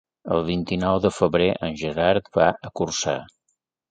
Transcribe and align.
El 0.35 0.43
vint-i-nou 0.45 1.01
de 1.03 1.11
febrer 1.17 1.49
en 1.67 1.77
Gerard 1.83 2.31
va 2.39 2.47
a 2.69 2.71
Corçà. 2.81 3.17